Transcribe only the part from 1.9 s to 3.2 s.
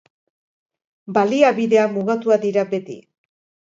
mugatuak dira beti.